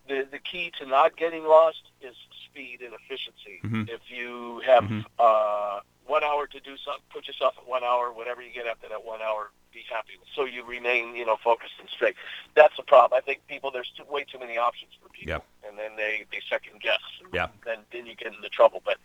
[0.09, 2.15] the the key to not getting lost is
[2.59, 3.61] speed and efficiency.
[3.63, 3.89] Mhm.
[3.89, 5.05] If you have Mhm.
[5.19, 8.11] uh, one hour to do something, put yourself at one hour.
[8.13, 10.29] Whatever you get after that one hour, be happy with.
[10.35, 12.17] So you remain, you know, focused and straight.
[12.55, 13.17] That's the problem.
[13.17, 15.45] I think people there's too, way too many options for people, Yep.
[15.69, 17.03] and then they they second guess.
[17.33, 17.49] Yeah.
[17.65, 18.81] Then then you get into trouble.
[18.85, 18.99] But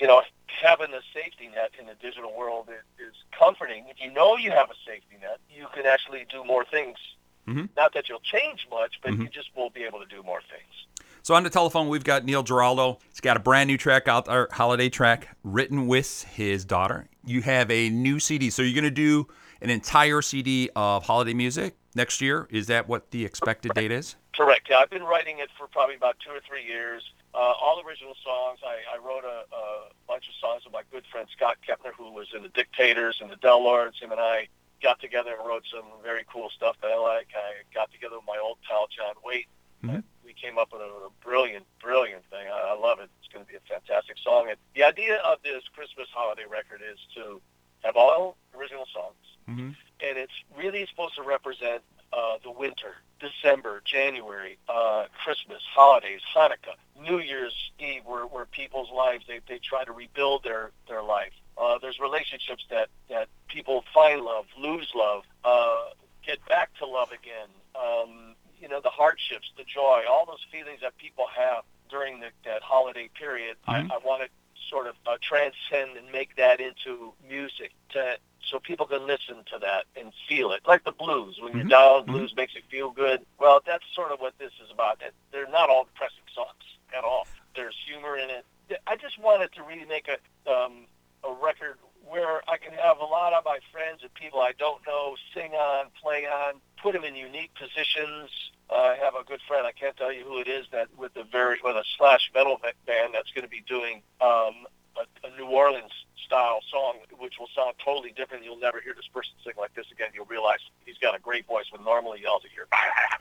[0.00, 3.86] you know, having a safety net in the digital world is, is comforting.
[3.88, 6.98] If you know you have a safety net, you can actually do more things.
[7.46, 7.68] Mhm.
[7.76, 10.86] Not that you'll change much, but you just will be able to do more things.
[11.22, 12.98] So on the telephone, we've got Neil Giraldo.
[13.08, 17.06] He's got a brand new track out there, holiday track, written with his daughter.
[17.24, 19.28] You have a new CD, so you're going to do
[19.60, 22.48] an entire CD of holiday music next year.
[22.50, 24.16] Is that what the expected date is?
[24.34, 24.68] Correct.
[24.70, 27.02] Yeah, I've been writing it for probably about two or three years.
[27.34, 28.58] Uh, all original songs.
[28.66, 32.10] I, I wrote a, a bunch of songs with my good friend Scott Kempner, who
[32.12, 34.00] was in the Dictators and the Del Lords.
[34.00, 34.48] Him and I
[34.82, 37.28] got together and wrote some very cool stuff that I like.
[37.36, 39.46] I got together with my old pal John Waite.
[39.84, 40.02] Mhm.
[40.30, 42.46] We came up with a, a brilliant, brilliant thing.
[42.46, 43.10] I, I love it.
[43.18, 44.46] It's going to be a fantastic song.
[44.48, 47.40] And the idea of this Christmas holiday record is to
[47.82, 49.16] have all original songs
[49.50, 49.70] Mm-hmm.
[50.06, 56.76] and it's really supposed to represent uh, the winter December, January, uh, Christmas, holidays, Hanukkah,
[57.02, 61.32] New Year's Eve, where, where people's lives they, they try to rebuild their their life.
[61.58, 65.90] Uh, there's relationships that that people find love, lose love, uh,
[66.24, 67.48] get back to love again.
[67.74, 72.28] Um, you know, the hardships, the joy, all those feelings that people have during the,
[72.44, 73.56] that holiday period.
[73.68, 73.90] Mhm.
[73.90, 74.28] I, I want to
[74.68, 78.18] sort of uh, transcend and make that into music to
[78.48, 81.38] so people can listen to that and feel it, like the blues.
[81.40, 81.70] When you're Mhm.
[81.70, 83.24] down, blues makes you feel good.
[83.38, 85.02] Well, that's sort of what this is about.
[85.30, 86.64] They're not all depressing songs
[86.96, 87.26] at all.
[87.54, 88.46] There's humor in it.
[88.86, 90.18] I just wanted to really make a
[90.50, 90.86] um,
[91.24, 91.76] a record
[92.08, 95.52] where I can have a lot of my friends and people I don't know sing
[95.52, 98.30] on, play on, put them in unique positions.
[98.70, 99.66] Uh, I have a good friend.
[99.66, 102.60] I can't tell you who it is that with a very with a slash metal
[102.86, 105.92] band that's going to be doing um, a, a New Orleans
[106.24, 108.44] style song, which will sound totally different.
[108.44, 110.08] You'll never hear this person sing like this again.
[110.14, 112.64] You'll realize he's got a great voice when normally he yells at you,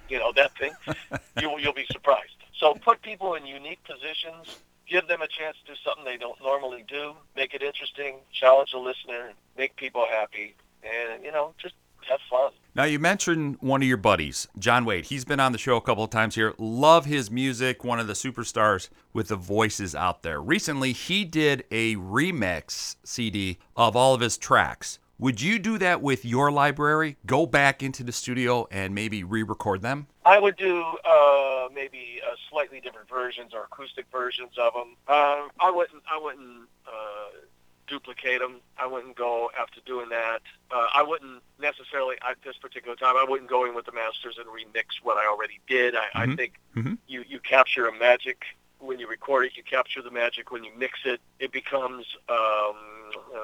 [0.09, 0.73] you know that thing.
[1.41, 2.35] you'll you'll be surprised.
[2.59, 4.59] So put people in unique positions.
[4.87, 7.13] Give them a chance to do something they don't normally do.
[7.35, 8.17] Make it interesting.
[8.31, 9.33] Challenge the listener.
[9.57, 10.55] Make people happy.
[10.83, 11.75] And you know, just
[12.09, 12.51] have fun.
[12.75, 15.05] Now you mentioned one of your buddies, John Waite.
[15.05, 16.55] He's been on the show a couple of times here.
[16.57, 20.41] Love his music, one of the superstars with the voices out there.
[20.41, 24.97] Recently, he did a remix CD of all of his tracks.
[25.19, 27.17] Would you do that with your library?
[27.25, 30.07] Go back into the studio and maybe re-record them?
[30.25, 34.95] I would do uh, maybe uh, slightly different versions or acoustic versions of them.
[35.09, 36.03] Uh, I wouldn't.
[36.09, 37.37] I wouldn't uh,
[37.87, 38.61] duplicate them.
[38.77, 40.39] I wouldn't go after doing that.
[40.71, 43.15] Uh, I wouldn't necessarily at this particular time.
[43.17, 45.95] I wouldn't go in with the masters and remix what I already did.
[45.95, 46.37] I, I Mhm.
[46.37, 46.97] think Mhm.
[47.07, 48.45] you you capture a magic
[48.77, 49.57] when you record it.
[49.57, 51.19] You capture the magic when you mix it.
[51.39, 52.75] It becomes um,
[53.35, 53.39] uh,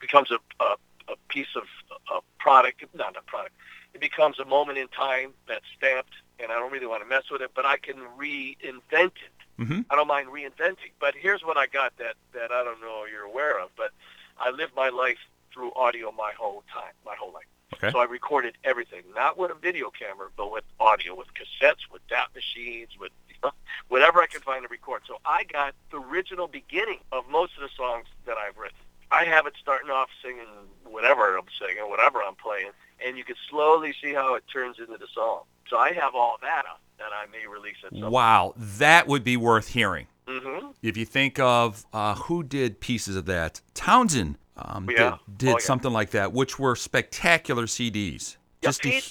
[0.00, 0.76] becomes a, a
[1.08, 1.64] a piece of
[2.10, 3.54] a product, not a product.
[3.94, 7.24] It becomes a moment in time that's stamped, and I don't really want to mess
[7.30, 8.56] with it, but I can reinvent
[8.92, 9.38] it.
[9.58, 9.80] Mm-hmm.
[9.90, 10.92] I don't mind reinventing.
[10.98, 13.90] But here's what I got that, that I don't know you're aware of, but
[14.38, 15.18] I lived my life
[15.52, 17.44] through audio my whole time, my whole life.
[17.74, 17.90] Okay.
[17.90, 22.06] So I recorded everything, not with a video camera, but with audio, with cassettes, with
[22.08, 23.12] DAT machines, with
[23.88, 25.02] whatever I could find to record.
[25.06, 28.78] So I got the original beginning of most of the songs that I've written.
[29.12, 30.46] I have it starting off singing
[30.84, 32.70] whatever I'm singing, whatever I'm playing,
[33.04, 35.42] and you can slowly see how it turns into the song.
[35.68, 39.24] So I have all that up that I may release at some Wow, that would
[39.24, 40.06] be worth hearing.
[40.26, 40.68] Mm-hmm.
[40.82, 45.18] If you think of uh, who did pieces of that, Townshend um, Yeah.
[45.26, 45.58] did, did Oh, yeah.
[45.58, 48.36] something like that, which were spectacular CDs.
[48.62, 49.02] Yeah, Just to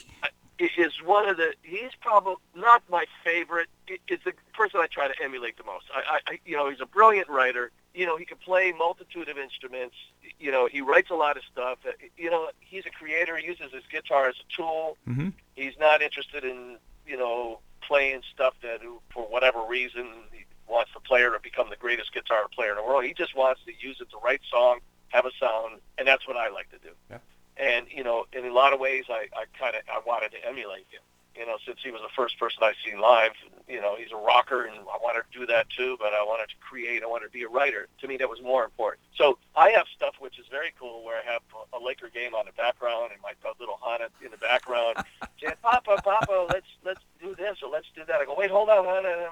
[0.77, 1.53] is one of the.
[1.63, 3.67] He's probably not my favorite.
[3.87, 5.85] Is the person I try to emulate the most.
[5.93, 7.71] I, I, you know, he's a brilliant writer.
[7.93, 9.95] You know, he can play multitude of instruments.
[10.39, 11.79] You know, he writes a lot of stuff.
[11.85, 13.35] Uh, You know, he's a creator.
[13.37, 14.97] He uses his guitar as a tool.
[15.05, 18.79] hmm He's not interested in, you know, playing stuff that,
[19.13, 22.83] for whatever reason, he wants the player to become the greatest guitar player in the
[22.83, 23.03] world.
[23.03, 26.37] He just wants to use it to write song, have a sound, and that's what
[26.37, 26.93] I like to do.
[27.09, 27.17] Yeah.
[27.57, 30.45] And you know, in a lot of ways, I, I kind of I wanted to
[30.47, 31.01] emulate him.
[31.35, 33.31] You know, since he was the first person I seen live,
[33.67, 35.95] you know, he's a rocker, and I wanted to do that too.
[35.99, 37.03] But I wanted to create.
[37.03, 37.87] I wanted to be a writer.
[38.01, 39.01] To me, that was more important.
[39.15, 41.41] So I have stuff which is very cool, where I have
[41.73, 44.97] a Laker game on the background and my little Hana in the background.
[45.41, 48.21] saying, Papa, Papa, let's let's do this or let's do that.
[48.21, 49.29] I go, wait, hold on, Hana.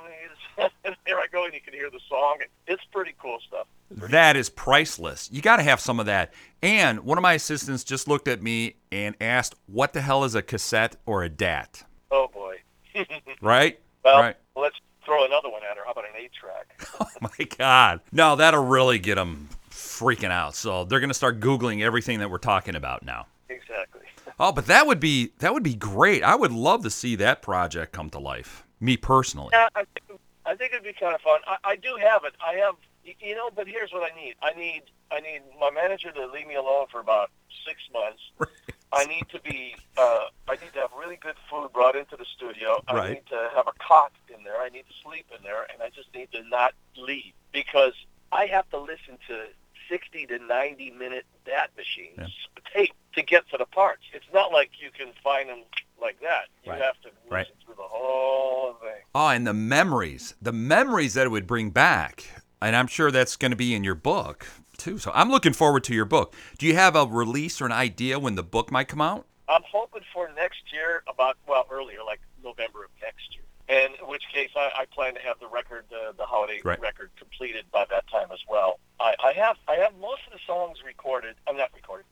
[0.84, 2.38] And here I go, and you can hear the song.
[2.68, 3.68] It's pretty cool stuff.
[3.92, 5.30] That is priceless.
[5.32, 6.34] You got to have some of that.
[6.62, 10.36] And one of my assistants just looked at me and asked, "What the hell is
[10.36, 12.58] a cassette or a DAT?" Oh boy.
[13.42, 13.80] Right?
[14.04, 14.36] Well, right.
[14.56, 14.76] let's
[15.06, 15.84] throw another one at her.
[15.86, 16.78] How about an eight track?
[17.00, 18.02] Oh my God.
[18.12, 20.56] No, that'll really get them freaking out.
[20.56, 23.26] So they're gonna start googling everything that we're talking about now.
[23.50, 24.02] exactly.
[24.42, 26.24] Oh, but that would be that would be great.
[26.24, 28.64] I would love to see that project come to life.
[28.80, 29.50] Me personally.
[29.52, 31.42] Yeah, I think, I think it'd be kind of fun.
[31.46, 32.34] I, I do have it.
[32.46, 34.36] I have, you know, but here's what I need.
[34.42, 37.32] I need, I need my manager to leave me alone for about
[37.66, 38.22] six months.
[38.92, 42.26] I need to be, uh, I need to have really good food brought into the
[42.26, 42.82] studio.
[42.88, 43.14] I Right.
[43.14, 44.58] need to have a cot in there.
[44.60, 47.94] I need to sleep in there, and I just need to not leave because
[48.32, 49.46] I have to listen to
[49.90, 52.32] 60 to 90 minute DAT machines
[52.74, 54.04] tape to get to the parts.
[54.14, 55.64] It's not like you can find them
[56.02, 56.46] like that.
[56.64, 56.82] You Right.
[56.82, 57.48] have to listen Right.
[57.66, 59.04] through the whole thing.
[59.16, 62.24] Oh, and the memories, the memories that it would bring back.
[62.62, 64.98] And I'm sure that's going to be in your book too.
[64.98, 66.36] So I'm looking forward to your book.
[66.58, 69.26] Do you have a release or an idea when the book might come out?
[69.48, 73.44] I'm hoping for next year, about well earlier, like November of next year.
[73.68, 76.80] And in which case, I, I plan to have the record, uh, the holiday Right.
[76.80, 78.80] record, completed by that time as well.
[79.00, 81.36] I, I have I have most of the songs recorded.
[81.48, 82.06] I'm not recorded,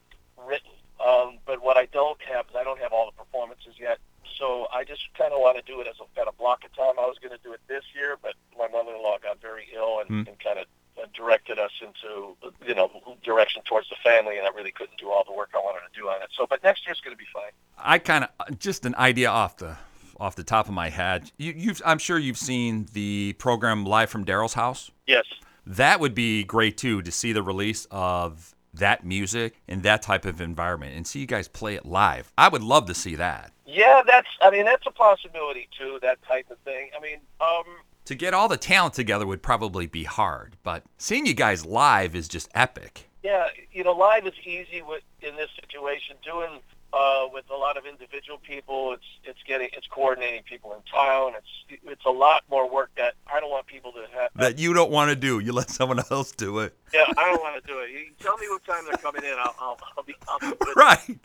[0.48, 0.72] written.
[1.06, 4.00] Um, but what I don't have is I don't have all the performances yet.
[4.38, 6.76] So I just kind of want to do it as a, at a block of
[6.76, 7.00] time.
[7.00, 10.08] I was going to do it this year, but my mother-in-law got very ill and,
[10.10, 10.24] Hmm.
[10.30, 10.66] and kind of
[11.14, 12.36] directed us into
[12.68, 12.90] you know
[13.24, 16.00] direction towards the family, and I really couldn't do all the work I wanted to
[16.00, 16.30] do on it.
[16.36, 17.52] So, but next year's going to be fine.
[17.78, 19.78] I kind of just an idea off the
[20.20, 21.32] off the top of my head.
[21.38, 24.90] You, you've I'm sure you've seen the program live from Daryl's house.
[25.06, 25.26] Yes.
[25.68, 30.26] That would be great too to see the release of that music in that type
[30.26, 32.32] of environment and see you guys play it live.
[32.38, 33.52] I would love to see that.
[33.66, 34.28] Yeah, that's.
[34.42, 36.00] I mean, that's a possibility too.
[36.02, 36.90] That type of thing.
[36.98, 37.64] I mean, um,
[38.06, 42.16] To get all the talent together would probably be hard, but seeing you guys live
[42.16, 43.10] is just epic.
[43.24, 46.16] yeah, you know, live is easy with in this situation.
[46.24, 46.60] Doing
[46.94, 51.34] uh, with a lot of individual people, it's it's getting it's coordinating people in town.
[51.38, 54.30] It's it's a lot more work that I don't want people to have.
[54.36, 55.40] That you don't want to do.
[55.40, 56.76] You let someone else do it.
[56.94, 57.90] yeah, I don't want to do it.
[57.92, 59.34] You tell me what time they're coming in.
[59.38, 61.20] I'll I'll, I'll be I'll be Right.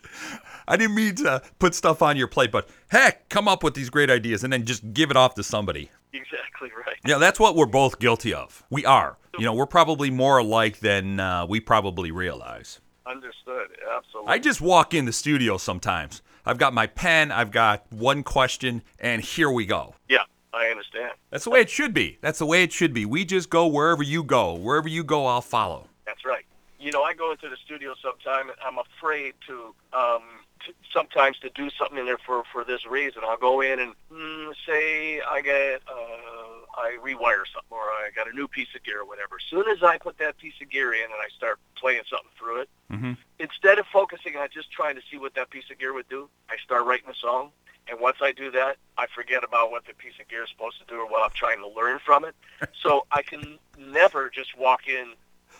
[0.66, 3.90] I didn't mean to put stuff on your plate, but heck, come up with these
[3.90, 5.90] great ideas and then just give it off to somebody.
[6.12, 6.96] Exactly right.
[7.06, 8.64] Yeah, that's what we're both guilty of.
[8.70, 9.16] We are.
[9.38, 12.80] You know, we're probably more alike than uh, we probably realize.
[13.06, 13.68] Understood.
[13.96, 14.32] Absolutely.
[14.32, 16.22] I just walk in the studio sometimes.
[16.44, 19.94] I've got my pen, I've got one question, and here we go.
[20.08, 21.12] yeah, I understand.
[21.30, 22.18] That's the way it should be.
[22.20, 23.04] That's the way it should be.
[23.06, 24.54] We just go wherever you go.
[24.54, 25.88] Wherever you go, I'll follow.
[26.04, 26.44] That's right.
[26.80, 30.22] You know, I go into the studio sometime and I'm afraid to, um,
[30.66, 33.22] to sometimes to do something in there for, for this reason.
[33.24, 38.28] I'll go in and mm, say I get, uh, I rewire something or I got
[38.28, 39.36] a new piece of gear or whatever.
[39.36, 42.30] As soon as I put that piece of gear in and I start playing something
[42.38, 43.16] through it, Mhm.
[43.38, 46.28] instead of focusing on just trying to see what that piece of gear would do,
[46.50, 47.52] I start writing a song.
[47.88, 50.78] And once I do that, I forget about what the piece of gear is supposed
[50.78, 52.36] to do or what I'm trying to learn from it.
[52.82, 55.14] so I can never just walk in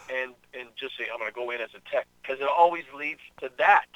[0.09, 2.85] and and just say I'm going to go in as a tech because it always
[2.95, 3.87] leads to that.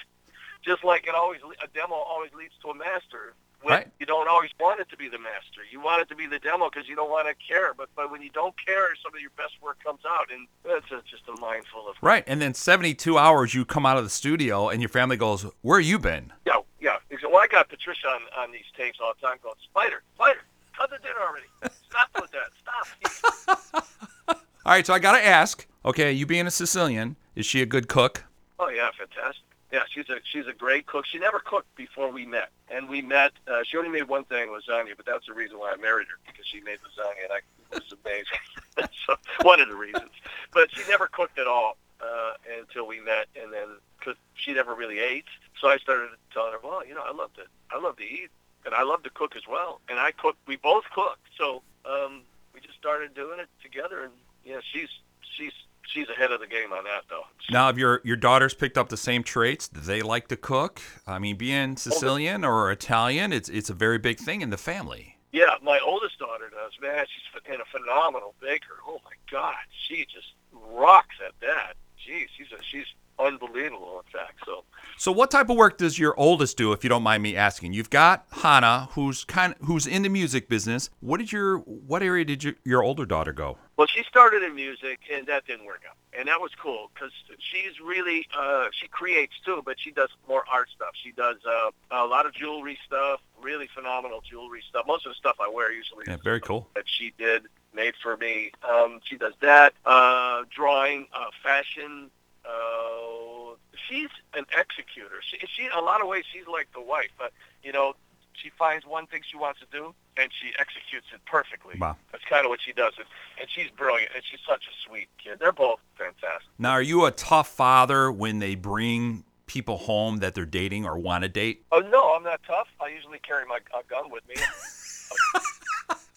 [0.67, 3.35] Just like it always a demo always leads to a master.
[3.63, 3.89] When Right.
[3.99, 5.63] You don't always want it to be the master.
[5.71, 7.73] You want it to be the demo because you don't want to care.
[7.73, 10.91] But but when you don't care, some of your best work comes out, and that's
[10.91, 12.25] a, just a mindful of Right.
[12.27, 15.81] And then 72 hours, you come out of the studio and your family goes, Where
[15.81, 16.33] you been?
[16.45, 16.97] yeah yeah.
[17.23, 20.41] Well, I got Patricia on on these tapes all the time going Spider Spider
[20.77, 21.47] cut the dinner already.
[21.89, 22.51] Stop with that.
[22.61, 23.87] Stop.
[24.67, 27.67] All right, so I got to ask okay, you being a Sicilian, is she a
[27.67, 28.25] good cook?
[28.59, 29.45] Oh yeah, fantastic.
[29.77, 31.05] Yeah, she's a she's a great cook.
[31.05, 33.33] She never cooked before we met, and we met.
[33.47, 36.17] Uh, she only made one thing, lasagna, but that's the reason why I married her
[36.27, 37.41] because she made lasagna, and I
[37.77, 38.91] it was amazing.
[39.07, 40.09] so one of the reasons.
[40.55, 43.67] But she never cooked at all uh, until we met, and then
[43.99, 45.27] because she never really ate,
[45.61, 48.31] so I started telling her, well, you know, I love to I love to eat,
[48.65, 50.39] and I love to cook as well, and I cook.
[50.47, 52.23] We both cook, so um,
[52.55, 54.13] we just started doing it together, and
[54.43, 54.89] yeah, she's
[55.37, 55.53] she's
[55.89, 57.25] she's ahead of the game on that though.
[57.51, 59.69] Now, have your, your daughters picked up the same traits?
[59.69, 60.81] Do they like to cook?
[61.07, 65.17] I mean, being Sicilian or Italian, it's, it's a very big thing in the family.
[65.33, 66.73] Yeah, my oldest daughter does.
[66.81, 68.77] Man, she's and a phenomenal baker.
[68.87, 69.55] Oh my God,
[69.87, 71.75] she just rocks at that.
[71.99, 72.87] Jeez, she's a, she's
[73.19, 74.03] unbelievable.
[74.05, 74.65] In fact, so
[74.99, 77.73] So, what type of work does your oldest do, if you don't mind me asking?
[77.73, 80.91] You've got Hana, who's kind who's in the music business.
[81.01, 83.59] What did your what area did your, your older daughter go?
[83.77, 87.13] Well, she started in music, and that didn't work out, and that was cool because
[87.39, 90.91] she's really uh, she creates too, but she does more art stuff.
[91.03, 94.87] She does uh, a lot of jewelry stuff, really phenomenal jewelry stuff.
[94.87, 96.69] Most of the stuff I wear usually Yeah, very cool.
[96.75, 98.53] that she did made for me.
[98.67, 102.11] Um, she does that, uh, drawing, uh, fashion.
[102.45, 103.55] Uh,
[103.89, 105.21] she's an executor.
[105.23, 107.11] She, she, in a lot of ways, she's like the wife.
[107.19, 107.95] But you know,
[108.43, 111.79] she finds one thing she wants to do, and she executes it perfectly.
[111.79, 111.97] Wow.
[112.13, 112.93] That's kind of what she does.
[112.97, 113.07] And,
[113.41, 115.39] and she's brilliant, and she's such a sweet kid.
[115.41, 116.49] They're both fantastic.
[116.59, 120.99] Now, are you a tough father when they bring people home that they're dating or
[120.99, 121.65] want to date?
[121.73, 122.69] Oh no, I'm not tough.
[122.81, 124.35] I usually carry my a gun with me.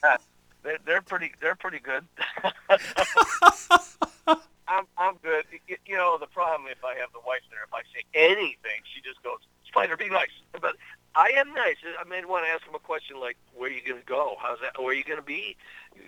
[0.64, 1.32] they're, they're pretty.
[1.40, 2.06] They're pretty good.
[4.68, 5.46] I'm I'm good.
[5.68, 8.82] You, you know the problem if I have the wife there, if I say anything,
[8.94, 10.30] she just goes, "Spider, be nice."
[10.60, 10.76] But
[11.16, 11.76] I am nice.
[12.00, 14.36] I may want to ask him a question like, "Where are you going to go?
[14.40, 14.78] How's that?
[14.78, 15.56] Where are you going to be?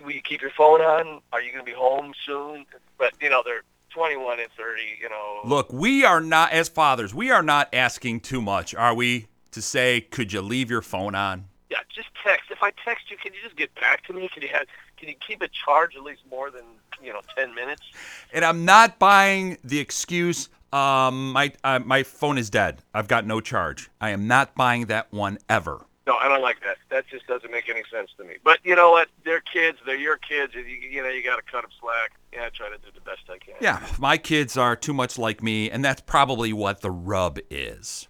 [0.04, 1.22] Will you keep your phone on?
[1.34, 2.66] Are you going to be home soon?"
[2.98, 4.82] But you know they're 21 and 30.
[5.02, 5.40] You know.
[5.44, 9.28] Look, we are not, as fathers, we are not asking too much, are we?
[9.52, 11.44] To say, could you leave your phone on?
[11.70, 12.52] Yeah, just text.
[12.52, 14.30] If I text you, can you just get back to me?
[14.30, 14.66] Can you have?
[14.96, 16.64] Can you keep it charged at least more than
[17.04, 17.82] you know ten minutes?
[18.34, 22.82] And I'm not buying the excuse, um, my, uh, my phone is dead.
[22.94, 23.90] I've got no charge.
[24.00, 25.86] I am not buying that one ever.
[26.08, 26.78] No, I don't like that.
[26.90, 28.36] That just doesn't make any sense to me.
[28.44, 29.10] But you know what?
[29.24, 29.78] They're kids.
[29.86, 30.54] They're your kids.
[30.56, 32.14] and You, you know, you got to cut them slack.
[32.34, 33.56] Yeah, I try to do the best I can.
[33.62, 38.08] Yeah, my kids are too much like me, and that's probably what the rub is.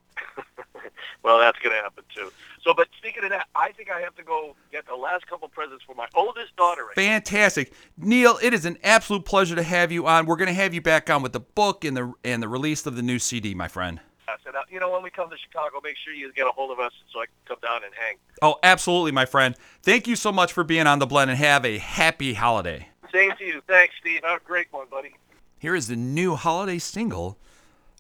[1.24, 2.32] Well, that's going to happen too.
[2.64, 5.48] So, but speaking of that, I think I have to go get the last couple
[5.48, 6.86] presents for my oldest daughter.
[6.86, 8.38] Right Fantastic, Neil.
[8.42, 10.26] It is an absolute pleasure to have you on.
[10.26, 12.86] We're going to have you back on with the book and the and the release
[12.86, 14.00] of the new CD, my friend.
[14.28, 16.52] I said, uh, you know, when we come to Chicago, make sure you get a
[16.52, 18.16] hold of us so I can come down and hang.
[18.42, 19.56] Oh, absolutely, my friend.
[19.84, 22.88] Thank you so much for being on the blend and have a happy holiday.
[23.12, 23.62] Same to you.
[23.68, 24.22] Thanks, Steve.
[24.24, 25.16] Have a great one, buddy.
[25.60, 27.38] Here is the new holiday single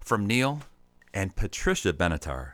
[0.01, 0.61] from Neil
[1.13, 2.53] and Patricia Benatar.